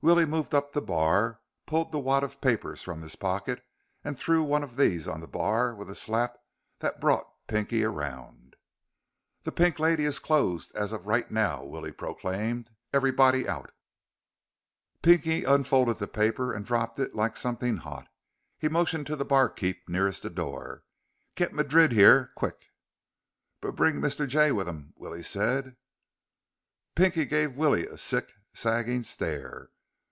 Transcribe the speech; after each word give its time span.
Willie 0.00 0.26
moved 0.26 0.54
up 0.54 0.70
the 0.70 0.80
bar, 0.80 1.40
pulled 1.66 1.90
the 1.90 1.98
wad 1.98 2.22
of 2.22 2.40
papers 2.40 2.82
from 2.82 3.02
his 3.02 3.16
pocket, 3.16 3.64
and 4.04 4.16
threw 4.16 4.44
one 4.44 4.62
of 4.62 4.76
these 4.76 5.08
on 5.08 5.20
the 5.20 5.26
bar 5.26 5.74
with 5.74 5.90
a 5.90 5.96
slap 5.96 6.36
that 6.78 7.00
brought 7.00 7.28
Pinky 7.48 7.82
around. 7.82 8.54
"The 9.42 9.50
Pink 9.50 9.80
Lady 9.80 10.04
is 10.04 10.20
closed 10.20 10.70
as 10.76 10.92
of 10.92 11.08
right 11.08 11.28
now!" 11.32 11.64
Willie 11.64 11.90
proclaimed. 11.90 12.70
"Everybody 12.92 13.48
out!" 13.48 13.72
Pinky 15.02 15.42
unfolded 15.42 15.96
the 15.98 16.06
paper 16.06 16.52
and 16.52 16.64
dropped 16.64 17.00
it 17.00 17.16
like 17.16 17.36
something 17.36 17.78
hot. 17.78 18.06
He 18.56 18.68
motioned 18.68 19.08
to 19.08 19.16
the 19.16 19.24
barkeep 19.24 19.88
nearest 19.88 20.22
the 20.22 20.30
door. 20.30 20.84
"Get 21.34 21.52
Madrid 21.52 21.90
here! 21.90 22.30
Quick!" 22.36 22.66
"B 23.60 23.72
bring 23.72 23.96
Mr. 24.00 24.28
Jay 24.28 24.52
with 24.52 24.68
him," 24.68 24.94
Willie 24.96 25.24
said. 25.24 25.74
Pinky 26.94 27.24
gave 27.24 27.56
Willie 27.56 27.88
a 27.88 27.98
sick, 27.98 28.32
sagging 28.54 29.02
stare. 29.02 29.70